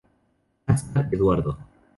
[0.67, 1.55] Aznar, Eduardo.